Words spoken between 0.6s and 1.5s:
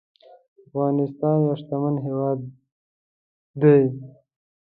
افغانستان